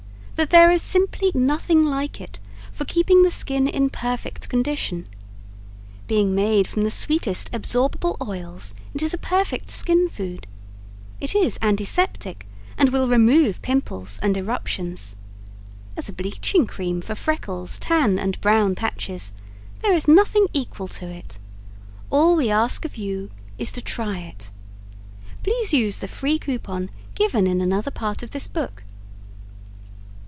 [0.37, 2.39] That there is simply nothing like it
[2.71, 5.05] for keeping the skin in perfect condition.
[6.07, 10.47] Being made from the sweetest absorbable oils it is a perfect skin food.
[11.19, 15.15] It is antiseptic and will remove pimples and eruptions.
[15.95, 19.33] As a bleaching cream for freckles, tan and brown patches
[19.81, 21.37] there is nothing equal to it.
[22.09, 23.29] All we ask of you
[23.59, 24.49] is to try it.
[25.43, 28.81] Please use the FREE COUPON given in another part of this book.